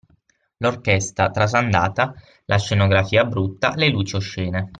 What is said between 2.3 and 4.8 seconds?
la scenografia brutta, le luci oscene.